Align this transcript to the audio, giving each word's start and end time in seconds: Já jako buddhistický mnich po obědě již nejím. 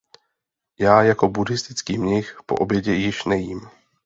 Já 0.79 1.03
jako 1.03 1.27
buddhistický 1.29 1.97
mnich 1.97 2.37
po 2.45 2.55
obědě 2.55 2.93
již 2.93 3.25
nejím. 3.25 3.61